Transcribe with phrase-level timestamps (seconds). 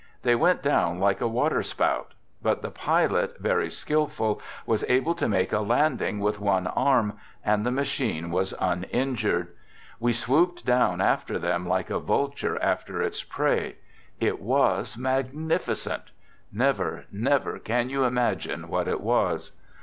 [0.23, 5.29] They went down like a water spout; but the pilot, very skillful, was able to
[5.29, 9.49] make a landing with one arm, and the machine was uninjured.
[9.99, 13.75] We swooped down after them like a vulture after its prey;
[14.19, 16.09] it was magnificent.
[16.51, 19.51] Never, never can you imagine what it was.